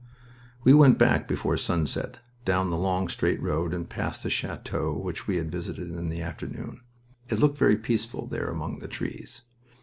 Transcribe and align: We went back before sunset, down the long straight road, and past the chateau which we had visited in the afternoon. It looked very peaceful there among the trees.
We 0.63 0.73
went 0.73 0.97
back 0.97 1.27
before 1.27 1.57
sunset, 1.57 2.21
down 2.43 2.71
the 2.71 2.77
long 2.79 3.07
straight 3.07 3.39
road, 3.39 3.71
and 3.71 3.87
past 3.87 4.23
the 4.23 4.31
chateau 4.31 4.97
which 4.97 5.27
we 5.27 5.35
had 5.37 5.51
visited 5.51 5.91
in 5.91 6.09
the 6.09 6.23
afternoon. 6.23 6.81
It 7.29 7.37
looked 7.37 7.59
very 7.59 7.77
peaceful 7.77 8.25
there 8.25 8.49
among 8.49 8.79
the 8.79 8.87
trees. 8.87 9.43